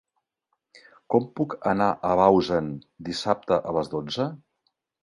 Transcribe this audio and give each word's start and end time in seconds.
Com 1.15 1.27
puc 1.41 1.53
anar 1.73 1.91
a 2.11 2.17
Bausen 2.23 2.73
dissabte 3.11 3.63
a 3.71 3.79
les 3.79 3.95
dotze? 3.97 4.33